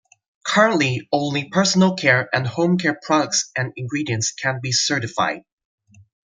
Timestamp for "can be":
4.31-4.71